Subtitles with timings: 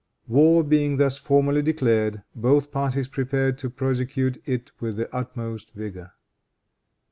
[0.27, 6.13] War being thus formally declared, both parties prepared to prosecute it with the utmost vigor.